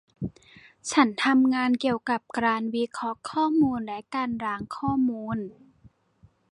[0.91, 5.37] ฉันทำงานเกี่ยวกับการวิเคราะห์ข้อมูลและการล้างข้อมูล